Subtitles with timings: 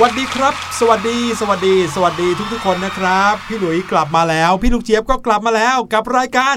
[0.00, 6.54] วัสดีครับ สวัสดี สวัสดี สวัสดีทุกๆคนนะครับ พี่หลุยกลับมาแล้ว พี่ลูกเจี๊ยบก็กลับมาแล้วกับรายการ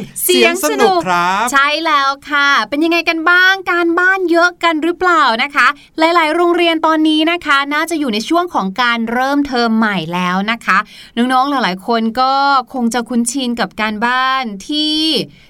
[1.05, 5.67] ครับ ใช่แล้วค่ะ เป็นยังไงกันบ้างการบ้านเยอะกันหรือเปล่านะคะ
[5.99, 10.77] หลายๆ โรงเรียนตอนนี้นะคะ น่าจะอยู่ในช่วงของการเริ่มเทอมใหม่แล้วนะคะ
[11.17, 12.33] น้องๆหลายๆ คนก็
[12.73, 14.95] คงจะคุ้นชินกับการบ้านที่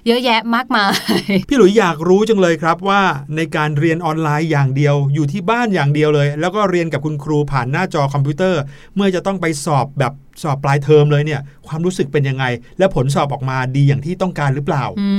[0.08, 0.88] เยอะแยะมากมา
[1.20, 3.02] ยพี่หลุยอยากรู้จังเลยครับว่า
[3.36, 8.59] ในการเรียนออนไลน์อย่างเดียว อยู่ที่บ้านอย่างเดียวเลย แล้วก็เรียนกับคุณครูผ่านหน้าจอคอมพิวเตอร์
[8.96, 12.46] เมื่อจะต้องไปสอบแบบ สอบปลายเทอมเลยเนี่ยความรู้สึกเป็นยังไง
[12.80, 15.10] และผลสอบออกมาดีอย่างที่ต้องการหรือเปล่าอื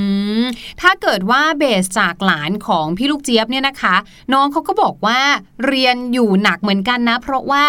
[0.42, 0.44] ม
[0.80, 3.96] ถ้าเกิดว่า base จากหลานของพี่ลูกเจี๊ยบเนี่ยนะคะ
[4.32, 5.20] น้องเขาก็บอกว่า
[5.66, 7.64] เรียนอยู่หนักเหมือนกันนะ เพราะว่า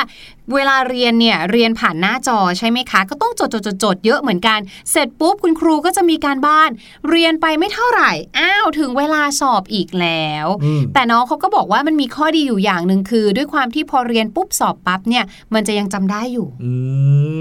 [0.54, 4.60] เวลาเรียนเนี่ยเรียนผ่านหน้าจอใช่ไหมคะ ก็ต้องจดจดจดจดเยอะเหมือนกัน
[4.92, 6.70] เสร็จปุ๊บคุณครูก็จะมีการบ้าน
[7.10, 16.72] เรียนไปไม่เท่าไหร่อ้าวถึงเวลาสอบอีกแล้วอืมแต่น้องเขาก็บอกว่ามันมีข้อดีอยู่อย่างหนึ่งคือ ด้วยความที่พอเรียนปุ๊บสอบปั๊บเนี่ยมันจะยังจำได้อยู่ อื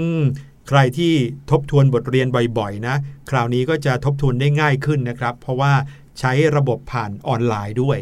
[0.67, 1.13] ใครที่
[1.51, 2.27] ทบทวนบทเรียน
[2.57, 2.95] บ่อยๆ นะ
[3.29, 5.73] คราวนี้ก็จะทบทวนได้ง่ายขึ้นนะครับ เพราะว่า
[6.19, 7.99] ใช้ระบบผ่านออนไลน์ด้วย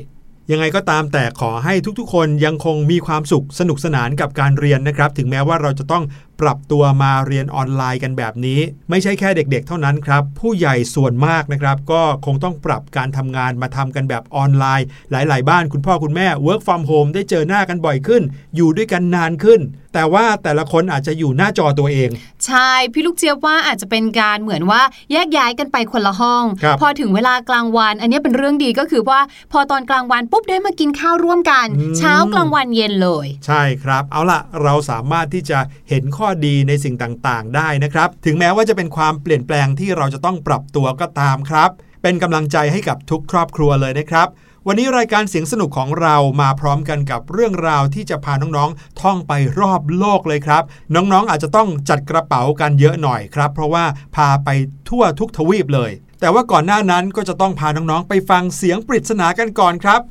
[0.51, 6.03] ยังไงก็ตามแต่ขอให้ทุกๆ คนยังคงมีความสุขสนุกสนานกับการเรียนนะครับ ถึงแม้ว่าเราจะต้อง
[6.41, 8.59] ปรับตัวมาเรียนออนไลน์กันแบบนี้
[8.89, 18.23] ไม่ใช่แค่เด็กๆ เท่านั้นครับ ผู้ใหญ่ส่วนมากนะครับ ก็คงต้องปรับการทำงานมาทำกันแบบออนไลน์ หลายๆ บ้านคุณพ่อคุณแม่ work from home ได้เจอหน้ากันบ่อยขึ้น
[18.55, 19.61] อยู่ด้วยกันนานขึ้น
[19.93, 22.09] แต่ว่าแต่ละคนอาจจะอยู่หน้าจอตัวเอง
[22.45, 24.81] ใช่ พี่ลูกเจี๊ยบว่าอาจจะเป็นการเหมือนว่า
[25.11, 29.19] แยกย้ายกันไปคนละห้องครับพอถึงเวลากลางวัน อันนี้เป็นเรื่องดีก็คือว่า
[29.51, 35.59] พอตอนกลางวันปุ๊บได้มากินข้าวร่วมกันอืมเช้ากลางวันเย็นเลย ใช่ครับ เอาล่ะเราสามารถที่จะ
[35.89, 41.69] เห็นข้อดีในสิ่งต่างๆ ได้นะครับ ถึงแม้ว่าจะเป็นความเปลี่ยนแปลงที่เราจะต้องปรับตัวก็ตามครับ
[42.01, 44.27] เป็นกำลังใจให้กับทุกครอบครัวเลยนะครับ
[44.67, 50.63] วันนี้รายการเสียงสนุกของเรามาพร้อมกันกับเรื่องราวที่จะพาน้องๆ ท่องไปรอบโลกเลยครับ
[50.95, 53.85] น้องๆอาจจะต้องจัดกระเป๋ากันเยอะหน่อยครับ เพราะว่า
[54.15, 54.49] พาไป
[54.89, 60.01] ทั่วทุกทวีปเลย แต่ว่าก่อนหน้านั้นก็จะต้องพาน้องๆ ไปฟังเสียงปริศนากันก่อนครับ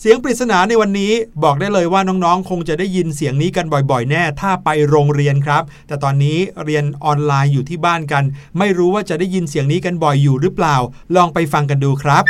[0.00, 1.12] เสียงปริศนาในวันนี้
[1.44, 8.24] บอกได้เลยว่าน้องๆ คงจะได้ยินเสียงนี้กันบ่อยๆ แน่ ถ้าไปโรงเรียนครับ แต่ตอนนี้เรียนออนไลน์อยู่ที่บ้านกัน
[8.58, 10.76] ไม่รู้ว่าจะได้ยินเสียงนี้กันบ่อยอยู่หรือเปล่า
[11.14, 12.24] ลองไปฟังกันดูครับ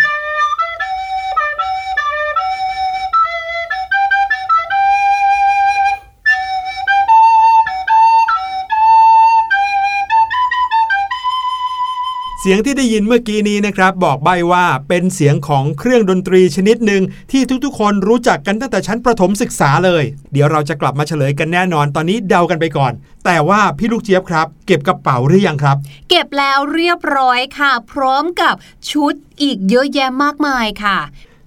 [12.47, 17.03] เสียงที่ได้ยินเมื่อกี้นี้นะครับ บอกใบว่าเป็นเสียงของเครื่องดนตรีชนิดหนึ่ง
[17.33, 22.93] ที่ทุกๆ คนรู้จักกันตั้งแต่ชั้นประถมศึกษาเลย เดี๋ยวเราจะกลับมาเฉลยกันแน่นอนตอนนี้เดากันไปก่อน
[23.25, 25.77] แต่ว่าพี่ลูกเจี๊ยบครับ เก็บกระเป๋าหรือยังครับ
[26.11, 28.55] เก็บแล้วเรียบร้อยค่ะ พร้อมกับ
[28.91, 30.99] ชุดอีกเยอะแยะมากมายค่ะ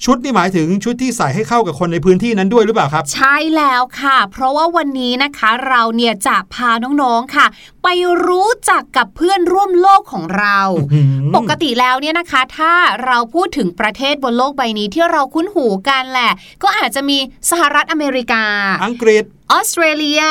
[0.06, 7.46] ชุดนี่หมายถึงชุดที่ใส่ให้เข้ากับคนในพื้นที่นั้นด้วยหรือเปล่าครับ ใช่แล้วค่ะ เพราะว่าวันนี้นะคะเราเนี่ยจะพาน้องๆค่ะ
[7.84, 7.88] ไป
[8.28, 12.74] รู้จักกับเพื่อนร่วมโลกของเราอื้อหือปกติแล้วเนี่ยนะคะ ถ้า
[13.06, 16.32] เราพูดถึงประเทศบนโลกใบนี้ที่เราคุ้นหูกันแหละ
[16.64, 17.18] ก็อาจจะมี
[17.50, 18.44] สหรัฐอเมริกา
[18.86, 20.22] อังกฤษออสเตรเลีย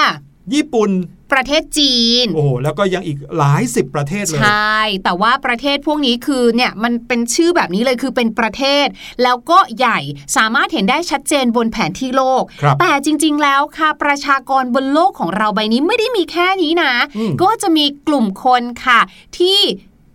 [0.54, 0.90] ญี่ปุ่น
[1.32, 8.86] ประเทศจีน โอ้โห แล้วก็ยังอีกหลายสิบประเทศเลย ใช่ แต่ว่าประเทศพวกนี้คือเนี่ยมันเป็นชื่อแบบนี้เลยคือเป็นประเทศ
[9.22, 9.98] แล้วก็ใหญ่
[10.36, 19.00] สามารถเห็นได้ชัดเจนบนแผนที่โลกครับแต่จริง ๆ แล้วค่ะประชากรบนโลกของเราใบนี้ไม่ได้มีแค่นี้นะอืมก็จะมีกลุ่มคนค่ะ
[19.38, 19.60] ที่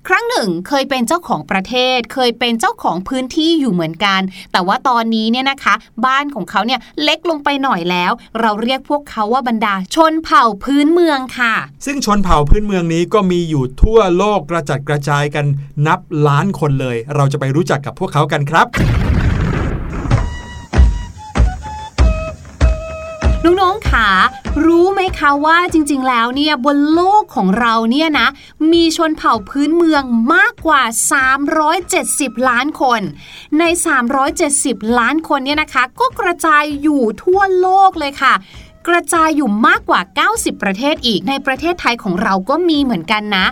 [0.08, 5.74] ครั้งหนึ่งเคยเป็นเจ้าของประเทศ เคยเป็นเจ้าของพื้นที่อยู่เหมือนกัน แต่ว่าตอนนี้เนี่ยนะคะ
[6.06, 11.54] บ้านของเขาเนี่ยเล็กลงไปหน่อยแล้ว เราเรียกพวกเขาว่าบรรดาชนเผ่าพื้นเมืองค่ะ
[11.86, 15.46] ซึ่งชนเผ่าพื้นเมืองนี้ก็มีอยู่ทั่วโลกกระจัดกระจายกัน
[15.88, 18.68] นับล้านคนเลย เราจะไปรู้จักกับพวกเขากันครับ
[23.84, 24.10] น้องๆค่ะ
[24.66, 28.28] รู้ไหมคะว่าจริงๆ แล้วเนี่ยบนโลกของเราเนี่ยนะ
[28.72, 30.82] มีชนเผ่าพื้นเมืองมากกว่า
[31.86, 33.02] 370 ล้านคน
[33.60, 33.64] ใน
[34.32, 38.36] 370 ล้านคนเนี่ยนะคะ ก็กระจายอยู่ทั่วโลกเลยค่ะ
[38.88, 43.46] กระจายอยู่มากกว่า 90 ประเทศอีก ในประเทศไทยของเราก็มีเหมือนกันนะ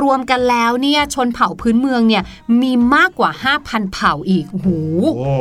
[0.00, 2.22] รวมๆกันแล้วเนี่ยชนเผ่าพื้นเมืองเนี่ย
[2.60, 3.30] มีมากกว่า
[3.62, 4.66] 5,000 เผ่าอีกห
[5.16, 5.34] โอ้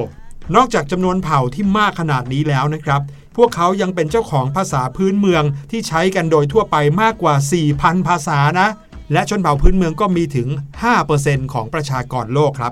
[0.56, 3.02] นอกจากจำนวนเผ่าที่มากขนาดนี้แล้วนะครับ
[3.38, 7.36] พวกเขายังเป็นเจ้าของภาษาพื้นเมืองที่ใช้กันโดยทั่วไปมากกว่า
[7.72, 8.68] 4,000 ภาษานะ
[9.14, 10.48] และชนเผ่าพื้นเมืองก็มีถึง
[11.02, 12.72] 5%ของประชากรโลกครับ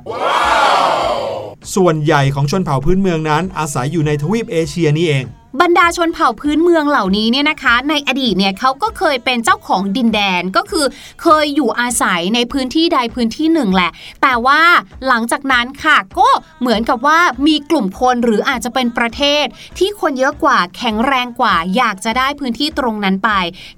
[1.75, 5.25] ส่วนใหญ่ของชนเผ่าพื้นเมืองนั้นอาศัยอยู่ในทวีปเอเชียนี่เอง
[5.61, 10.85] บรรดาชนเผ่าพื้นเมืองเหล่านี้เนี่ยนะคะ ในอดีตเนี่ยเขาก็เคยเป็นเจ้าของดินแดนก็คือ
[11.21, 14.61] เคยอยู่อาศัยในพื้นที่ใดพื้นที่หนึ่งแหละ แต่ว่า
[15.07, 16.29] หลังจากนั้นค่ะก็
[16.61, 19.45] เหมือนกับว่ามีกลุ่มคนหรืออาจจะเป็นประเทศ
[19.77, 23.29] ที่คนเยอะกว่าแข็งแรงกว่า อยากจะได้พื้นที่ตรงนั้นไป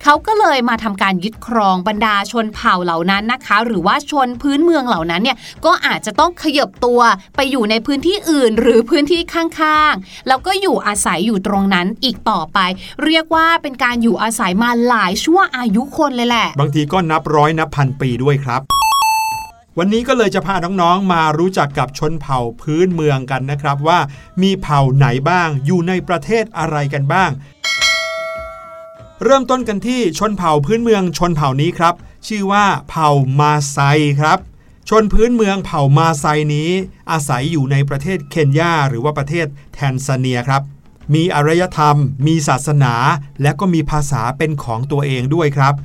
[0.03, 6.99] เขาก็เลยมาทำการยึดครองบรรดาชนเผ่าเหล่านั้นนะคะ หรือว่าชนพื้นเมืองเหล่านั้นเนี่ยก็อาจจะต้องขยบตัว
[7.35, 12.59] ไปอยู่ในพื้นที่อื่น หรือพื้นที่ข้างๆแล้วก็อยู่อาศัยอยู่ตรงนั้นอีกต่อไป
[13.03, 18.61] เรียกว่าเป็นการอยู่อาศัยมาหลายชั่วอายุคนเลยแหละ บางทีก็นับร้อยนับพันปีด้วยครับ
[19.79, 23.99] วันนี้ก็เลยจะพาน้องๆ มารู้จักกับชนเผ่าพื้นเมืองกันนะครับว่า
[24.41, 27.31] มีเผ่าไหนบ้างอยู่ในประเทศอะไรกันบ้าง
[29.23, 31.95] เริ่มต้นกันที่ชนเผ่าพื้นเมืองชนเผ่านี้ครับ
[32.27, 33.09] ชื่อว่าเผ่า
[33.39, 33.79] มาไซ
[34.19, 34.39] ครับ
[34.89, 36.69] ชนพื้นเมืองเผ่ามาไซนี้
[37.11, 40.61] อาศัยอยู่ในประเทศเคนยาหรือว่าประเทศแทนซาเนียครับ
[41.13, 41.97] มีอารยธรรม
[42.27, 42.93] มีศาสนา
[43.41, 45.75] และก็มีภาษาเป็นของตัวเองด้วยครับ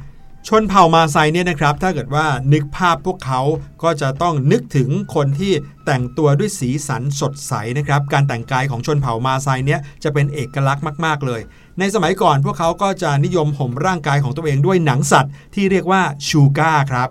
[0.48, 3.40] ชนเผ่ามาไซเนี่ยนะครับ ถ้าเกิดว่านึกภาพพวกเขา
[3.82, 5.52] ก็จะต้องนึกถึงคนที่
[5.86, 11.40] แต่งตัวด้วยสีสันสดใสนะครับ การแต่งกายของชนเผ่ามาไซเนี่ยจะเป็นเอกลักษณ์มาก ๆ เลย
[11.78, 17.08] ในสมัยก่อนพวกเขาก็จะนิยมห่มร่างกายของตัวเองด้วยหนังสัตว์ที่เรียกว่าชูก้าครับ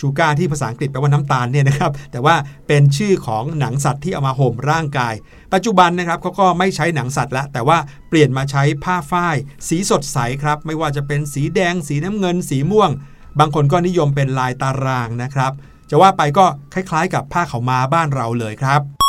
[0.00, 2.34] ชูการ์ที่ภาษาอังกฤษแปลว่าน้ำตาลเนี่ยนะครับแต่ว่า
[2.68, 5.14] เป็นชื่อของหนังสัตว์ที่เอามาห่มร่างกาย
[5.52, 7.78] ปัจจุบันนะครับเขาก็ไม่ใช้หนังสัตว์แล้วแต่ว่า
[8.08, 9.36] เปลี่ยนมาใช้ผ้าฝ้าย
[9.68, 12.90] สีสดใสครับ ไม่ว่าจะเป็นสีแดง สีน้ำเงิน สีม่วง
[13.38, 15.52] บางคนก็นิยมเป็นลายตารางนะครับ
[15.90, 18.99] จะว่าไปก็คล้ายๆ กับผ้าเขาวม้าบ้านเราเลยครับ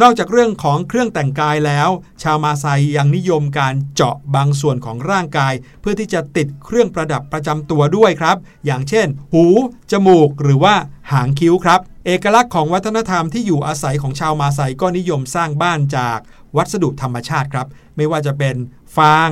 [0.00, 1.88] นอกจากเรื่องของเครื่องแต่งกายแล้ว
[2.22, 9.44] ชาวมาไซยังนิยมการเจาะบางส่วนของร่างกาย เพื่อที่จะติดเครื่องประดับประจำตัวด้วยครับ อย่างเช่น หู
[9.90, 10.74] จมูก หรือว่า
[11.12, 16.18] หางคิ้วครับ เอกลักษณ์ของวัฒนธรรมที่อยู่อาศัยของชาวมาไซก็นิยมสร้างบ้านจาก
[16.56, 18.56] วัสดุธรรมชาติครับ ไม่ว่าจะเป็น
[18.96, 19.28] ฟาง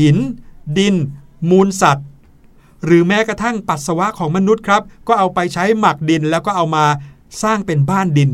[0.00, 0.16] หิน
[0.78, 0.96] ดิน
[1.50, 2.06] มูลสัตว์
[2.84, 6.84] หรือแม้กระทั่งปัสสาวะของมนุษย์ครับ ก็เอาไปใช้หมักดินแล้วก็เอามา
[7.42, 8.30] สร้างเป็นบ้านดิน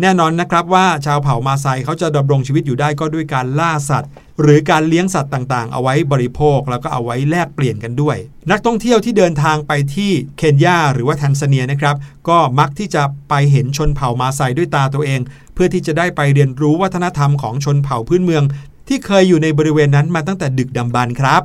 [0.00, 4.10] แน่นอนนะครับว่าชาวเผ่ามาไซเขาจะดำรงชีวิตอยู่ได้ก็ด้วยการล่าสัตว์
[4.42, 8.16] หรือการเลี้ยงสัตว์ต่างๆ เอาไว้บริโภคแล้วก็เอาไว้แลกเปลี่ยนกันด้วย
[8.50, 11.96] นักท่องเที่ยวที่เดินทางไปที่เคนยาหรือว่าแทนซาเนียนะครับ
[12.28, 15.20] ก็มักที่จะไปเห็นชนเผ่ามาไซด้วยตาตัวเอง
[15.54, 18.44] เพื่อที่จะได้ไปเรียนรู้วัฒนธรรมของชนเผ่าพื้นเมือง
[18.88, 21.42] ที่เคยอยู่ในบริเวณนั้นมาตั้งแต่ดึกดำบรรพ์ครับ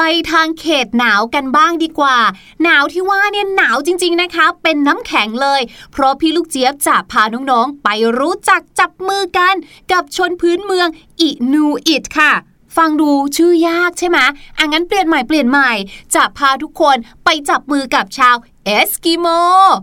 [0.00, 2.18] ไปทางเขตหนาวกันบ้างดีกว่า
[2.62, 5.60] หนาวที่ว่าเนี่ยหนาวจริง ๆนะคะ เป็นน้ำแข็งเลย
[5.92, 7.88] เพราะพี่ลูกเจี๊ยบจะพาน้องๆ ไป
[8.18, 9.54] รู้จักจับมือกัน
[9.92, 10.88] กับชนพื้นเมือง
[11.20, 12.32] อินูอิตค่ะ
[12.76, 14.18] ฟังดูชื่อยากใช่ไหม
[14.58, 15.70] อะงั้นเปลี่ยนใหม่เปลี่ยนใหม่
[16.14, 18.36] จะพาทุกคนไปจับมือกับชาว
[18.68, 19.26] เอสกิโม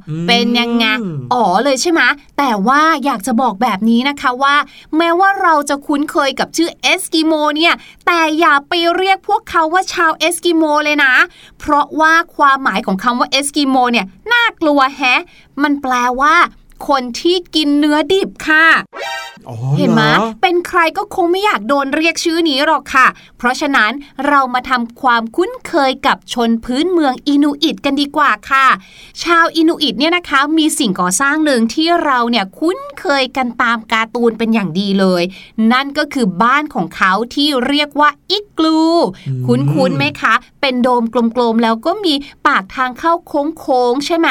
[0.09, 0.85] อืมเป็นยังไง
[1.33, 2.01] อ๋อเลยใช่ไหม
[2.37, 4.55] แต่ว่าอยากจะบอกแบบนี้นะคะว่า
[4.97, 7.73] แม้ว่าเราจะคุ้นเคยกับชื่อเอสกิโมเนี่ย
[8.05, 11.13] แต่อย่าไปเรียกพวกเขาว่าชาวเอสกิโมเลยนะ
[11.59, 15.21] เพราะว่าความหมายของคำว่าเอสกิโมเนี่ยน่ากลัวแฮะ
[15.63, 16.35] มันแปลว่า
[16.87, 18.67] คนที่กินเนื้อดิบค่ะ
[19.49, 23.91] อ๋อเห็นไหมรอเป็นใครก็คงไม่อยากโดนเรียกชื่อนี้หรอกค่ะ เพราะฉะนั้น
[24.27, 28.67] เรามาทำความคุ้นเคยกับชนพื้นเมืองอินูอิตกันดีกว่าค่ะ
[29.23, 35.23] ชาวอินูอิตเนี่ยนะคะมีสิ่งก่อสร้างหนึ่งที่เราเนี่ยคุ้นเคยกันตามการ์ตูนเป็นอย่างดีเลย
[35.71, 38.79] นั่นก็คือบ้านของเขาที่เรียกว่าอิกลู
[39.47, 41.03] คุ้นๆไหมคะ เป็นโดม
[41.35, 42.13] กลมๆแล้วก็มี
[42.47, 44.27] ปากทางเข้าโค้งๆใช่ไหม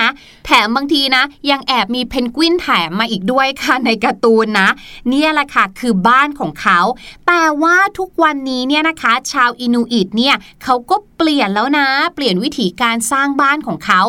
[0.46, 4.68] แถมบางทีนะ ยังแอบมีเพนกวิินแถมมาอีกด้วยค่ะในการ์ตูนนะ
[5.08, 6.80] เนี่ยแหละค่ะคือบ้านของเขา
[7.26, 10.34] แต่ว่าทุกวันนี้เนี่ยนะคะ ชาวอินูอิตเนี่ย
[10.64, 14.00] เขาก็เปลี่ยนแล้วนะ เปลี่ยนวิธีการสร้างบ้านของเขา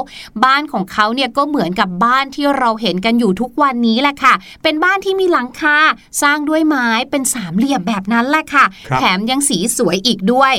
[0.46, 5.78] บ้านของเขาเนี่ยก็เหมือนกับบ้านที่เราเห็นกันอยู่ทุกวันนี้แหละค่ะ เป็นบ้านที่มีหลังคา
[6.22, 10.54] สร้างด้วยไม้เป็นสามเหลี่ยมแบบนั้นแหละค่ะคแถมยังสีสวยอีกด้วย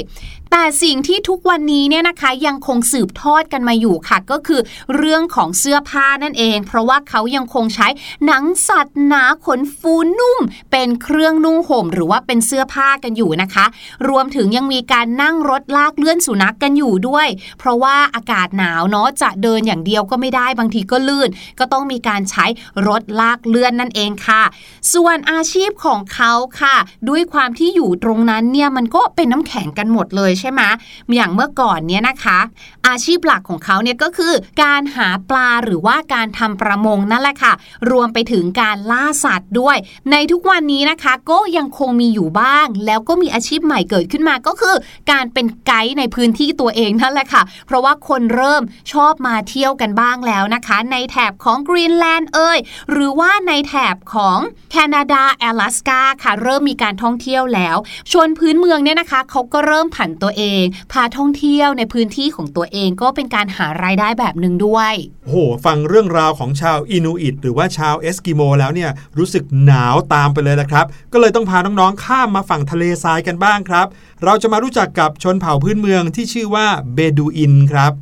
[0.53, 4.61] แต่สิ่งที่ทุกวันนี้เนี่ยนะคะยังคงสืบทอดกันมาอยู่ค่ะ ก็คือ
[4.97, 7.89] เรื่องของเสื้อผ้านั่นเอง เพราะว่าเขายังคงใช้
[8.27, 10.41] หนังสัตว์หนาขนฟูนุ่ม
[10.73, 13.67] เป็นเครื่องนุ่งห่ม หรือว่าเป็นเสื้อผ้ากันอยู่นะคะ
[14.09, 22.45] รวมถึงยังมีการนั่งรถลากเลื่อนสุนัขกกันอยู่ด้วย เพราะว่าอากาศหนาวเนาะจะเดินอย่างเดียวก็ไม่ได้บางทีก็ลื่น ก็ต้องมีการใช้
[22.89, 24.43] รถลากเลื่อนนั่นเองค่ะ
[24.95, 26.77] ส่วนอาชีพของเขาค่ะ
[27.09, 30.63] ด้วยความที่อยู่ตรงนั้นเนี่ยมันก็เป็นน้ำแข็งกันหมดเลยใช่ไหม
[31.15, 32.39] อย่างเมื่อก่อนเนี่ยนะคะ
[32.89, 37.53] อาชีพหลักของเขาเนี่ยก็คือ การหาปลาหรือว่าการทำประมงนั่นแหละค่ะ
[37.91, 39.77] รวมไปถึงการล่าสัตว์ด้วย
[40.13, 44.75] ในทุกวันนี้นะคะก็ยังคงมีอยู่บ้าง แล้วก็มีอาชีพใหม่เกิดขึ้นมาก็คือ
[45.11, 48.63] การเป็นไกด์ในพื้นที่ตัวเองนั่นแหละค่ะ เพราะว่าคนเริ่ม
[48.93, 52.59] ชอบมาเที่ยวกันบ้างแล้วนะคะ ในแถบของกรีนแลนด์เอ่ย
[52.91, 54.39] หรือว่าในแถบของ
[54.71, 57.77] แคนาดาแอลาสกาค่ะ เริ่มมีการท่องเที่ยวแล้ว
[58.13, 64.93] ชนพื้นเมืองเนี่ยนะคะเขาก็เริ่มผันตัวเอง พาท่องเที่ยวในพื้นที่ของตัวเองก็เป็นการหารายได้แบบหนึ่งด้วย
[65.25, 73.87] โอ้โหฟังเรื่องราวของชาวอินูอิตหรือว่าชาวเอสกิโมแล้วเนี่ยรู้สึกหนาวตามไปเลยละครับ ก็เลยต้องพาน้องๆข้ามมาฝั่งทะเลทรายกันบ้างครับ
[74.25, 77.93] เราจะมารู้จักกับชนเผ่าพื้นเมืองที่ชื่อว่าเบดูอินครับ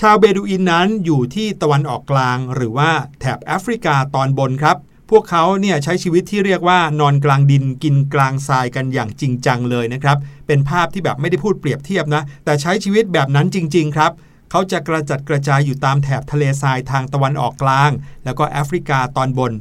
[0.00, 2.90] ชาวเบดูอินนั้นอยู่ที่ตะวันออกกลาง หรือว่า
[3.20, 4.76] แถบแอฟริกาตอนบนครับ
[5.10, 14.12] พวกเขาเนี่ยใช้ชีวิตที่เรียกว่านอนกลางดินกินกลางทรายกันอย่างจริงจังเลยนะครับ เป็นภาพที่แบบไม่ได้พูดเปรียบเทียบนะ แต่ใช้ชีวิตแบบนั้นจริง ๆ ครับ
[14.50, 17.90] เขาจะกระจัดกระจายอยู่ตามแถบทะเลทรายทางตะวันออกกลาง
[18.24, 19.52] แล้วก็แอฟริกาตอนบน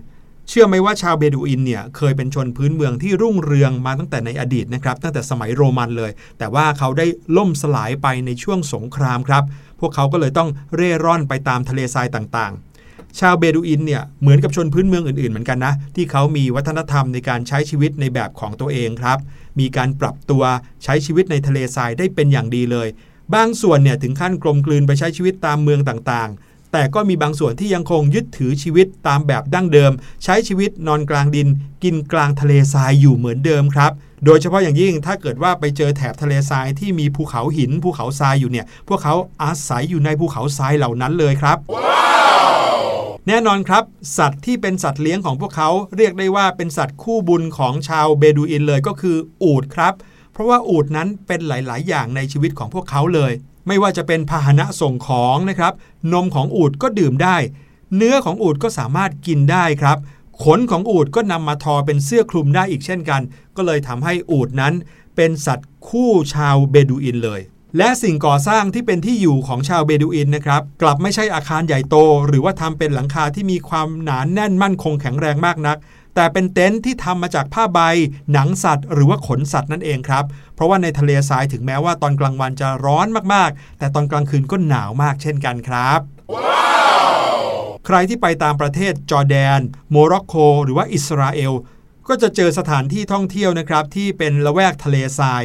[0.49, 7.05] เชื่อไหมว่าชาวเบดูอินเนี่ยเคยเป็นชนพื้นเมืองที่รุ่งเรืองมาตั้งแต่ในอดีตนะครับ ตั้งแต่สมัยโรมันเลย แต่ว่าเขาได้
[7.37, 9.43] ล่มสลายไปในช่วงสงครามครับ
[9.79, 12.72] พวกเขาก็เลยต้องเร่ร่อนไปตามทะเลทรายต่างๆ
[13.19, 19.17] ชาวเบดูอินเนี่ยเหมือนกับชนพื้นเมืองอื่นๆเหมือนกันนะที่เขามีวัฒนธรรมในการใช้ชีวิตในแบบของตัวเองครับ
[19.59, 20.43] มีการปรับตัว
[20.83, 22.87] ใช้ชีวิตในทะเลทรายได้เป็นอย่างดีเลย
[23.35, 29.91] บางส่วนเนี่ยถึงขั้นกลมกลืนไปใช้ชีวิตตามเมืองต่างๆแต่ก็มีบางส่วนที่ยังคงยึดถือชีวิตตามแบบดั้งเดิม
[30.23, 31.47] ใช้ชีวิตนอนกลางดิน
[31.83, 33.91] กินกลางทะเลทรายอยู่เหมือนเดิมครับ
[34.25, 41.57] โดยเฉพาะอย่างยิ่งถ้าเกิดว่าไปเจอแถบทะเลทรายที่มีภูเขาหินภูเขาทรายอยู่เนี่ย พวกเขาอาศัยอยู่ในภูเขาทรายเหล่านั้นเลยครับ
[43.27, 43.83] แน่นอนครับ
[44.17, 49.93] สัตว์ที่เป็นสัตว์เลี้ยงของพวกเขาเรียกได้ว่าเป็นสัตว์คู่บุญของชาวเบดูอินเลยก็คืออูฐครับ
[50.31, 53.31] เพราะว่าอูฐนั้นเป็นหลาย ๆ อย่างในชีวิตของพวกเขาเลย
[53.67, 55.73] ไม่ว่าจะเป็นพาหนะส่งของนะครับ
[56.13, 57.37] นมของอูฐก็ดื่มได้
[57.95, 59.97] เนื้อของอูฐก็สามารถกินได้ครับ
[60.43, 63.21] ขนของอูฐก็นำมาทอเป็นเสื้อคลุมได้อีกเช่นกัน
[63.55, 64.73] ก็เลยทำให้อูฐนั้น
[65.15, 67.41] เป็นสัตว์คู่ชาวเบดูอินเลย
[67.77, 71.95] และสิ่งก่อสร้างที่เป็นที่อยู่ของชาวเบดูอินนะครับ กลับไม่ใช่อาคารใหญ่โต
[72.27, 75.77] หรือว่าทำเป็นหลังคาที่มีความหนานแน่นมั่นคงแข็งแรงมากนัก
[76.15, 77.79] แต่เป็นเต็นท์ที่ทำมาจากผ้าใบ
[78.31, 80.25] หนังสัตว์ หรือว่าขนสัตว์นั่นเองครับ
[80.55, 85.99] เพราะว่าในทะเลทรายถึงแม้ว่าตอนกลางวันจะร้อนมากๆ แต่ตอนกลางคืนก็หนาวมากเช่นกันครับ
[87.85, 89.59] ใครที่ไปตามประเทศจอร์แดน
[89.91, 91.53] โมร็อกโก หรือว่าอิสราเอล
[92.07, 95.43] ก็จะเจอสถานที่ท่องเที่ยวนะครับที่เป็นละแวกทะเลทราย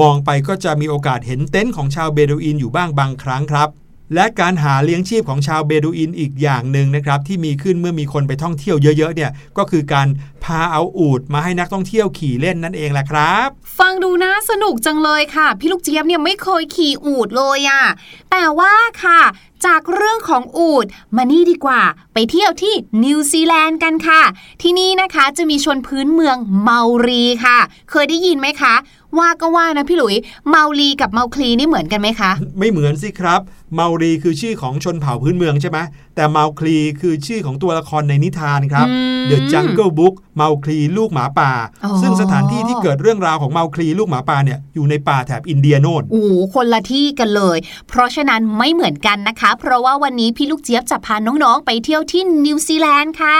[0.00, 3.68] มองไปก็จะมีโอกาสเห็นเต็นท์ของชาวเบดูอินอยู่บ้างบางครั้งครับ
[4.14, 10.08] และการหาเลี้ยงชีพของชาวเบดูอินอีกอย่างหนึ่งนะครับ ที่มีขึ้นเมื่อมีคนไปท่องเที่ยวเยอะๆเนี่ยก็คือการ
[10.44, 17.82] พาเอาอูฐมาให้นักท่องเที่ยวขี่เล่นนั่นเองแหละครับ ฟังดูน่าสนุกจังเลยค่ะ พี่ลูกเจี๊ยบเนี่ยไม่เคยขี่อูดเลยอะ
[18.30, 19.20] แต่ว่าค่ะ
[19.66, 20.86] จากเรื่องของอูด
[21.16, 21.82] มานี่ดีกว่า
[22.14, 24.22] ไปเที่ยวที่นิวซีแลนด์กันค่ะ
[24.62, 27.58] ที่นี่นะคะจะมีชนพื้นเมืองเมารีค่ะ
[27.90, 28.74] เคยได้ยินไหมคะ
[29.18, 30.14] ว่าก็ว่านะพี่หลุย
[30.50, 33.40] เมารีกับเมาคลีนี่เหมือนกันไหมคะ ไม่เหมือนสิครับ
[33.74, 35.78] เมารีคือชื่อของชนเผ่าพื้นเมืองใช่ไหม
[36.16, 41.52] แต่เมาคลีคือชื่อของตัวละครในนิทานครับอืม The Jungle Book เมาคลีลูกหมาป่า
[41.84, 53.38] อ๋อซึ่งสถานที่ที่เกิดเรื่องราวของเมาคลีลูกหมาป่าเนี่ยอยู่ในป่าแถบอินเดียโน่นโอ้โหคนละที่กันเลย เพราะฉะนั้นไม่เหมือนกันนะคะ เพราะว่าวันนี้พี่ลูกเจี๊ยบจะพาน้องๆ ไปเที่ยวที่นิวซีแลนด์ค่ะ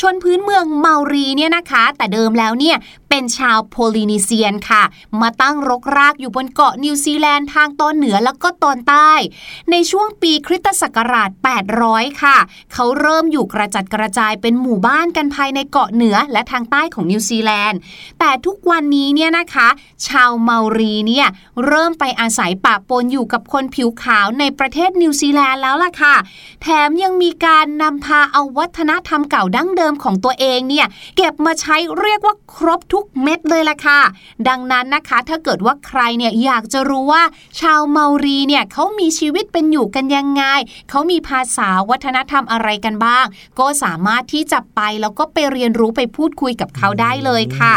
[0.00, 2.76] ชนพื้นเมืองเมารีเนี่ยนะคะ แต่เดิมแล้วเนี่ย
[3.16, 4.82] เป็นชาวโพลินีเซียนค่ะ
[5.20, 9.10] มาตั้งรกรากอยู่บนเกาะนิวซีแลนด์ทางตอนเหนือแล้วก็ตอนใต้
[9.70, 11.30] ในช่วงปีคริสตศักราช
[11.76, 12.36] 800 ค่ะ
[12.72, 17.78] เขาเริ่มอยู่กระจัดกระจายเป็นหมู่บ้านกันภายในเกาะเหนือและทางใต้ของนิวซีแลนด์
[18.18, 19.68] แต่ทุกวันนี้เนี่ยนะคะ
[20.08, 21.26] ชาวเมารีเนี่ย
[21.66, 26.14] เริ่มไปอาศัยปะปนอยู่กับคนผิวขาวในประเทศนิวซีแลนด์แล้วล่ะค่ะ
[26.62, 34.00] แถมยังมีการนำพาเอาวัฒนธรรมเก่าดั้งเดิมของตัวเองเนี่ยเก็บมาใช้เรียกว่าครบทุกเม็ดเลยล่ะค่ะ
[34.48, 37.22] ดังนั้นนะคะถ้าเกิดว่าใครเนี่ยอยากจะรู้ว่า
[37.60, 40.42] ชาวเมารีเนี่ยเขามีชีวิตเป็นอยู่กันยังไง
[40.90, 43.24] เขามีภาษาวัฒนธรรมอะไรกันบ้าง
[43.58, 47.74] ก็สามารถที่จะไปแล้วก็ไปเรียนรู้ไปพูดคุยกับเขาได้เลยค่ะ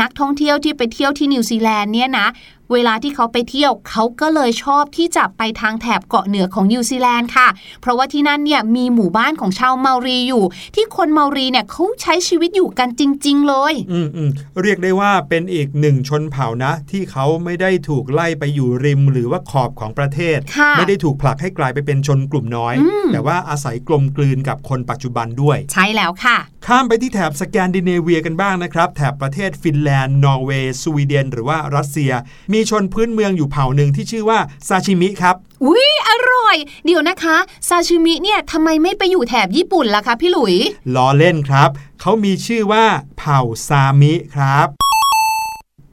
[0.00, 2.28] นักท่องเที่ยวที่ไปเที่ยวที่นิวซีแลนด์เนี่ยนะ
[2.72, 7.48] เวลาที่เขาไปเที่ยวเขาก็เลยชอบที่จะไปทางแถบเกาะเหนือของนิวซีแลนด์ค่ะ
[7.80, 14.30] เพราะว่าที่นั่นเนี่ยมีหมู่บ้านของชาวเมารีอยู่ ที่คนเมารีเนี่ยเขาใช้ชีวิตอยู่กันจริง ๆ เลยอืมอืม
[14.62, 32.12] เรียกได้ว่าเป็นอีกหนึ่งชนเผ่านะ ที่เขาไม่ได้ถูกไล่ไปอยู่ริมหรือว่าขอบของประเทศค่ะไม่ได้ถูกผลักให้กลายไปเป็นชนกลุ่มน้อยอืมแต่ว่าอาศัยกลมกลืนกับคนปัจจุบันด้วย ใช่แล้วค่ะ ข้ามไปที่แถบสแกนดิเนเวียกันบ้างนะครับ แถบประเทศฟินแลนด์ นอร์เวย์สวีเดน หรือว่ารัสเซีย
[32.52, 37.36] มีมีชนพื้นเมืองอยู่เผ่าหนึ่งที่ชื่อว่าซาชิมิครับ อุ้ยอร่อย เดี๋ยวนะคะ
[37.68, 40.54] ซาชิมิเนี่ยทำไมไม่ไปอยู่แถบญี่ปุ่นล่ะคะพี่หลุย
[40.94, 41.70] ล้อเล่นครับ
[42.00, 42.84] เขามีชื่อว่า
[43.18, 44.68] เผ่าซามิครับ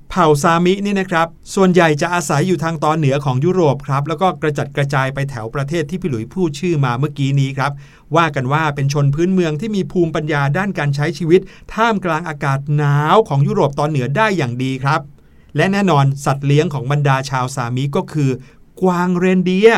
[0.09, 7.71] เผ่าซามินี่นะครับ ส่วนใหญ่จะอาศัยอยู่ทางตอนเหนือของยุโรปครับ แล้วก็กระจัดกระจายไปแถวประเทศที่พี่หลุยพูดชื่อมาเมื่อกี้นี้ครับ
[8.15, 11.41] ว่ากันว่าเป็นชนพื้นเมืองที่มีภูมิปัญญาด้านการใช้ชีวิต
[11.73, 15.01] ท่ามกลางอากาศหนาวของยุโรปตอนเหนือได้อย่างดีครับ
[15.55, 18.29] และแน่นอนสัตว์เลี้ยงของบรรดาชาวซามิก็คือ
[18.81, 19.71] กวางเรนเดีย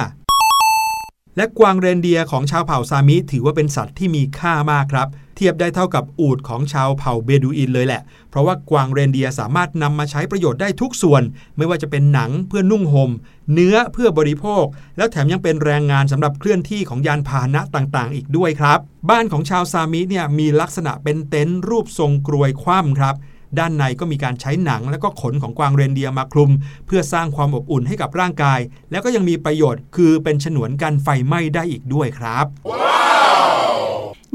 [1.37, 11.23] และกวางเรนเดียของชาวเผ่าซามิถือว่าเป็นสัตว์ที่มีค่ามากครับ เทียบได้เท่ากับอูฐของชาวเผ่าเบดูอินเลยแหละ เพราะว่ากวางเรนเดียสามารถนำมาใช้ประโยชน์ได้ทุกส่วน
[11.57, 13.11] ไม่ว่าจะเป็นหนังเพื่อนุ่งหม่ม
[13.53, 14.65] เนื้อเพื่อบริโภค
[14.97, 18.79] แล้วแถมยังเป็นแรงงานสำหรับเคลื่อนที่ของยานพาหนะต่างๆ อีกด้วยครับ
[19.09, 23.15] บ้านของชาวซามิเนี่ยมีลักษณะเป็นเต็นท์รูปทรงกรวยคว่ำครับ
[23.57, 26.51] ด้านในก็มีการใช้หนังและก็ขนของกวางเรนเดียร์มาคลุม
[26.85, 28.59] เพื่อสร้างความอบอุ่นให้กับร่างกาย
[28.91, 32.45] แล้วก็ยังมีประโยชน์คือเป็นฉนวนกันไฟไหม้ได้อีกด้วยครับ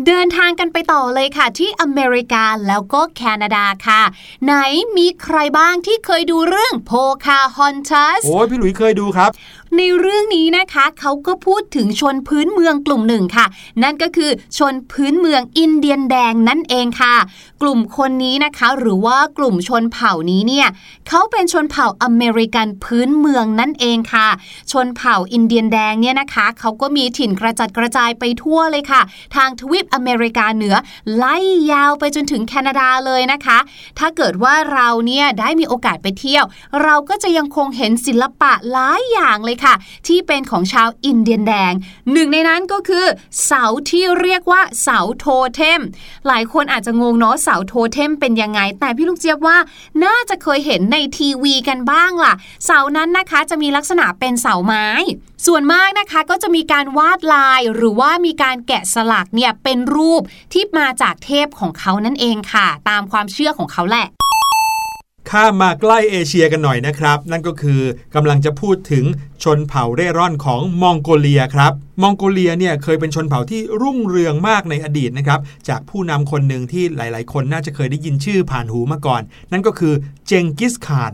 [0.07, 4.03] เดินทางกันไปต่อเลยค่ะ ที่อเมริกาแล้วก็แคนาดาค่ะ
[4.45, 4.53] ไหน
[4.97, 6.93] มีใครบ้างที่เคยดูเรื่องโพ
[7.25, 9.31] คาฮอนทัสโอ้ยพี่หลุยเคยดูครับ
[9.79, 13.47] ในเรื่องนี้นะคะเขาก็พูดถึงชนพื้นเมืองกลุ่มหนึ่งค่ะ
[13.83, 17.15] นั่นก็คือชนพื้นเมืองอินเดียนแดงนั่นเองค่ะ
[17.63, 20.67] กลุ่มคนนี้นะคะ หรือว่ากลุ่มชนเผ่านี้เนี่ย
[21.09, 24.29] เขาเป็นชนเผ่าอเมริกันพื้นเมืองนั่นเองค่ะ
[24.73, 29.01] ชนเผ่าอินเดียนแดงเนี่ยนะคะเขาก็มีถิ่นกระจัดกระจายไปทั่วเลยค่ะ
[29.37, 30.75] ทางทวีปอเมริกาเหนือ
[31.17, 31.37] ไล่
[31.73, 33.59] ยาวไปจนถึงแคนาดาเลยนะคะ
[33.99, 36.45] ถ้าเกิดว่าเราเนี่ยได้มีโอกาสไปเที่ยว
[36.83, 39.64] เราก็จะยังคงเห็นศิลปะหลายอย่างเลยค่ะ
[40.07, 41.73] ที่เป็นของชาวอินเดียนแดง
[42.13, 43.07] หนึ่งในนั้นก็คือ
[43.45, 45.81] เสาที่เรียกว่าเสาโทเทม
[46.27, 49.59] หลายคนอาจจะงงเนาะเสาโทเทมเป็นยังไง แต่พี่ลูกเจี๊ยบว่า
[50.05, 54.87] น่าจะเคยเห็นในทีวีกันบ้างล่ะ เสานั้นนะคะจะมีลักษณะเป็นเสาไม้
[55.47, 60.23] ส่วนมากนะคะก็จะมีการวาดลายหรือว่ามีการแกะสลักเนี่ยเป็นรูป
[60.53, 64.07] ที่มาจากเทพของเขานั่นเองค่ะ ตามความเชื่อของเขาแหละ
[65.31, 67.81] ข้ามาใกล้เอเชียกันหน่อยนะครับ นั่นก็คือ
[68.15, 69.05] กำลังจะพูดถึง
[69.45, 79.95] ชนเผ่าเร่ร่อนของมองโกเลียครับ มองโกเลียเนี่ยเคยเป็นชนเผ่าที่รุ่งเรืองมากในอดีตนะครับ จากผู้นำคนหนึ่งที่หลาย ๆ คนน่าจะเคยได้ยินชื่อผ่านหูมาก่อน นั่นก็คือ
[80.27, 81.13] เจงกิสข่าน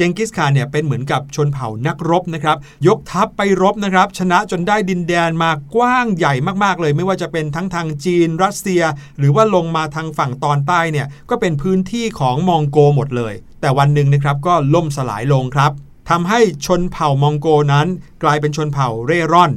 [0.00, 2.56] จงกิสข่านเนี่ยเป็นเหมือนกับชนเผ่านักรบนะครับ
[2.86, 6.34] ยกทัพไปรบนะครับ ชนะจนได้ดินแดนมากว้างใหญ่
[6.64, 8.82] มากๆเลย ไม่ว่าจะเป็นทั้งทางจีน รัสเซีย
[9.18, 15.72] หรือว่าลงมาทางฝั่งตอนใต้เนี่ยก็เป็นพื้นที่ของมองโกหมดเลย แต่วันหนึ่งนะครับก็ล่มสลายลงครับ
[16.10, 17.86] ทำให้ชนเผ่ามองโกนั้น
[18.22, 19.52] กลายเป็นชนเผ่าเร่ร่อน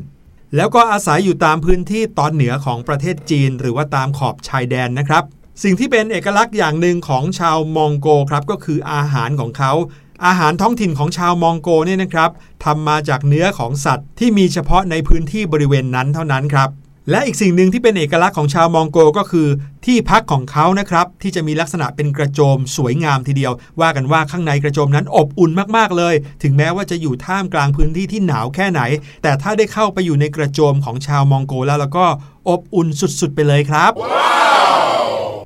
[0.56, 5.23] แล้วก็อาศัยอยู่ตามพื้นที่ตอนเหนือของประเทศจีน หรือว่าตามขอบชายแดนนะครับ
[5.63, 9.71] สิ่งที่เป็นเอกลักษณ์อย่างหนึ่งของชาวมองโกครับก็คืออาหารของเขา
[10.25, 12.29] อาหารท้องถิ่นของชาวมองโกเนี่ยนะครับ
[12.65, 16.69] ทำมาจากเนื้อของสัตว์ที่มีเฉพาะในพื้นที่บริเวณนั้นเท่านั้นครับ
[17.10, 19.47] และอีกสิ่งหนึ่งที่เป็นเอกลักษณ์ของชาวมองโกก็คือ
[19.86, 28.81] ที่พักของเขานะครับ ที่จะมีลักษณะเป็นกระโจมสวยงามทีเดียว ว่ากันว่าข้างในกระโจมนั้นอบอุ่นมากๆเลย ถึงแม้ว่าจะอยู่ท่ามกลางพื้นที่ที่หนาวแค่ไหน
[29.23, 32.05] แต่ถ้าได้เข้าไปอยู่ในกระโจมของชาวมองโกแล้วแล้วก็
[32.49, 33.91] อบอุ่นสุดๆ ไปเลยครับ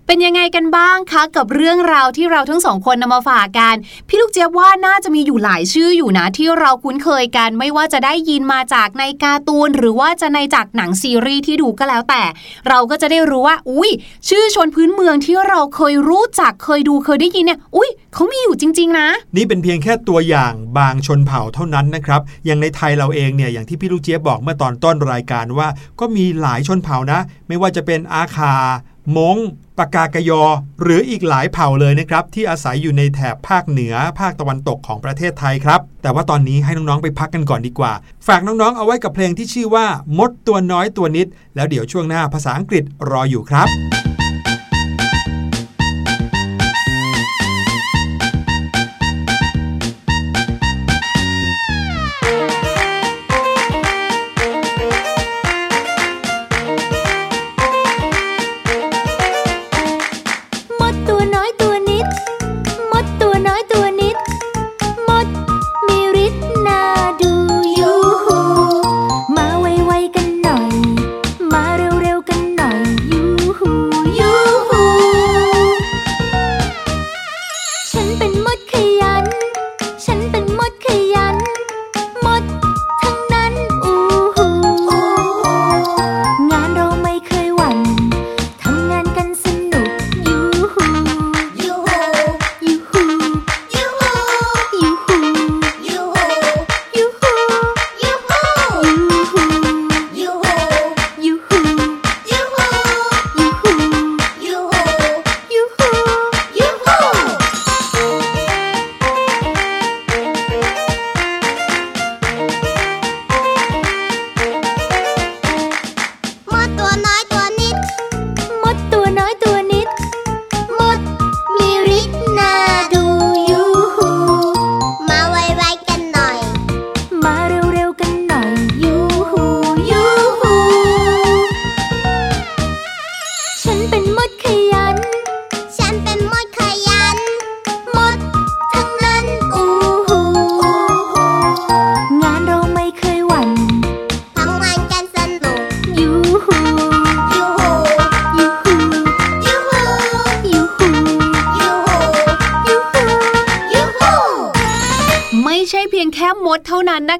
[0.08, 3.76] เป็นยังไงกันบ้างคะกับเรื่องราวที่เราทั้งสองคนนำมาฝากกัน
[4.08, 12.24] พี่ลูกเจี๊ยบว่าน่าจะมีอยู่หลายชื่ออยู่นะที่เราคุ้นเคยกัน ไม่ว่าจะได้ยินมาจากในการ์ตูน หรือว่าจะในจากหนังซีรีส์ที่ดูก็แล้วแต่
[12.68, 13.92] เราก็จะได้รู้ว่า อุ้ย
[14.30, 25.68] ชื่อชนพื้นเมืองที่เราเคยรู้จักเคยดูเคยได้ยินเนี่ยอุ้ยเขามีอยู่จริง ๆ นะ นี่เป็นเพียงแค่ตัวอย่างบางชนเผ่าเท่านั้นนะครับอย่างในไทยเราเองเนี่ยอย่างที่พี่ลูกเจี๊ยบบอกเมื่อตอนต้นรายการว่า
[26.00, 28.54] ก็มีหลายชนเผ่านะ ไม่ว่าจะเป็นอาคา
[29.18, 29.38] มง
[29.78, 30.44] ปากากยอ
[30.82, 37.94] หรืออีกหลายเผ่าเลยนะครับ ที่อาศัยอยู่ในแถบภาคเหนือภาคตะวันตกของประเทศไทยครับ แต่ว่าตอนนี้ให้น้อง ๆ ไปพักกันก่อนดีกว่า
[38.28, 39.86] ฝากน้อง ๆ เอาไว้กับเพลงที่ชื่อว่า
[40.18, 43.68] มดตัวน้อยตัวนิด แล้วเดี๋ยวช่วงหน้าภาษาอังกฤษรออยู่ครับ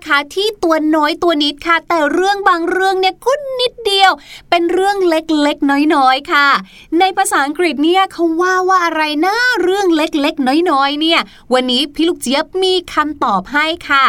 [0.06, 4.12] นะคะ ที่ตัวน้อยตัวนิดค่ะ แต่เรื่องบางเรื่องเนี่ยก็นิดเดียว
[4.50, 6.48] เป็นเรื่องเล็กๆ น้อยๆค่ะ
[7.00, 11.20] ในภาษาอังกฤษเนี่ยเขาว่าว่าอะไรนะเรื่องเล็กๆ น้อยๆ เนี่ย
[11.54, 14.06] วันนี้พี่ลูกเจี๊ยบมีคำตอบให้ค่ะ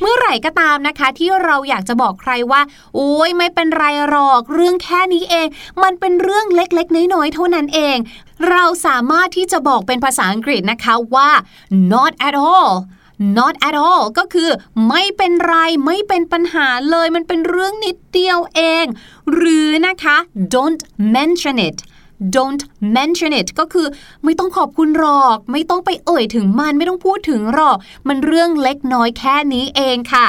[0.00, 2.60] เมื่อไหร่ก็ตามนะคะที่เราอยากจะบอกใครว่า
[2.94, 5.48] โอ้ยไม่เป็นไรหรอกเรื่องแค่นี้เอง
[5.82, 7.96] มันเป็นเรื่องเล็กๆ น้อยๆ เท่านั้นเอง
[8.48, 11.30] เราสามารถที่จะบอกเป็นภาษาอังกฤษนะคะว่า
[11.92, 12.72] not at all
[13.38, 14.50] not at all ก็คือ
[14.88, 15.54] ไม่เป็นไร
[15.86, 18.84] ไม่เป็นปัญหาเลยมันเป็นเรื่องนิดเดียวเอง
[19.32, 20.16] หรือนะคะ
[20.54, 20.82] don't
[21.16, 21.78] mention it
[22.36, 22.62] don't
[22.96, 23.86] mention it ก็คือ
[24.24, 27.76] ไม่ต้องขอบคุณหรอก ไม่ต้องไปเอ่ยถึงมันไม่ต้องพูดถึงหรอก
[28.08, 30.26] มันเรื่องเล็กน้อยแค่นี้เองค่ะ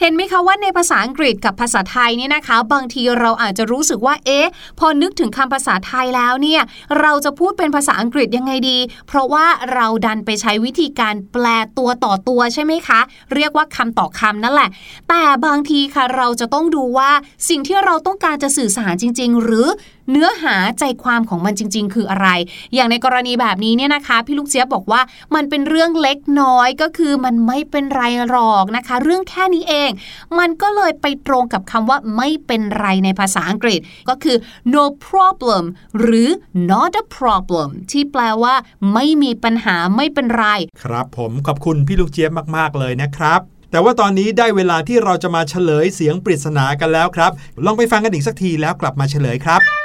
[0.00, 6.62] เห็นไหมคะว่าในภาษาอังกฤษกับภาษาไทยเนี่ยนะคะ บางทีเราอาจจะรู้สึกว่าเอ๊ะ พอนึกถึงคำภาษาไทยแล้วเนี่ย
[7.00, 8.78] เราจะพูดเป็นภาษาอังกฤษยังไงดี
[9.08, 11.46] เพราะว่าเราดันไปใช้วิธีการแปล
[11.78, 13.00] ตัวต่อตัวใช่ไหมคะ
[13.34, 14.68] เรียกว่าคำต่อคำนั่นแหละ
[15.08, 17.10] แต่บางทีค่ะเราจะต้องดูว่า
[17.48, 19.68] สิ่งที่เราต้องการจะสื่อสารจริง ๆ หรือ
[20.12, 22.28] เนื้อหาใจความของมันจริง ๆ คืออะไร
[22.74, 25.00] อย่างในกรณีแบบนี้เนี่ยนะคะ พี่ลูกเจี๊ยบบอกว่า
[25.34, 29.90] มันเป็นเรื่องเล็กน้อยก็คือมันไม่เป็นไรหรอกนะคะ เรื่องแค่นี้เอง
[30.38, 34.36] มันก็เลยไปตรงกับคำว่าไม่เป็นไรในภาษาอังกฤษ ก็คือ
[34.74, 35.64] no problem
[36.00, 36.28] หรือ
[36.70, 38.54] not a problem ที่แปลว่า
[38.94, 40.46] ไม่มีปัญหาไม่เป็นไร
[40.82, 47.32] ครับผมขอบคุณพี่ลูกเจี๊ยบมาก ๆ เลยนะครับแต่ว่าตอนนี้ได้เวลาที่เราจะมาเฉลยเสียงปริศนากันแล้วครับ
[47.64, 49.81] ลองไปฟังกันอีกสักทีแล้วกลับมาเฉลยครับ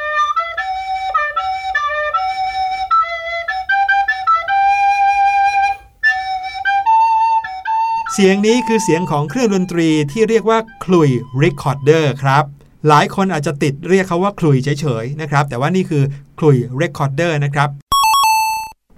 [8.20, 11.10] เสียงนี้คือเสียงของเครื่องดนตรีที่เรียกว่าคลุย
[11.42, 12.44] Recorder ครับ
[12.88, 16.04] หลายคนอาจจะติดเรียกเขาว่าคลุยเฉยๆนะครับ แต่ว่านี่คือ
[16.40, 17.70] คลุย Recorder นะครับ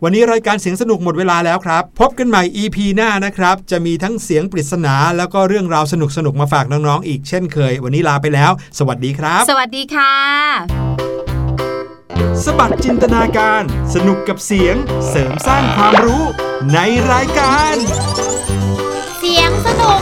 [0.04, 5.94] วันนี้รายการเสียงสนุกหมดเวลาแล้วครับ พบกันใหม่ EP หน้านะครับ จะมีทั้งเสียงปริศนา แล้วก็เรื่องราวส
[6.26, 10.14] นุกๆมาฝากน้องๆอีกเช่นเคย วันนี้ลาไปแล้ว สวัสดีครับ สวัสดีค่ะ
[12.44, 14.76] สบัดจินตนาการ สนุกกับเสียง
[15.10, 16.24] เสริมสร้างความรู้
[16.74, 16.80] ใน
[17.12, 17.76] รายการ
[18.18, 20.02] เสียงสนุก